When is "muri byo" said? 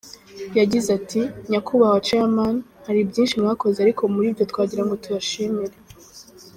4.13-4.43